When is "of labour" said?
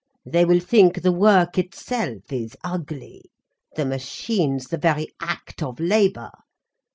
5.61-6.31